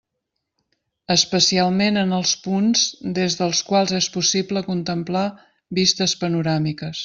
[1.15, 2.85] Especialment en els punts
[3.19, 5.27] des dels quals és possible contemplar
[5.83, 6.99] vistes panoràmiques.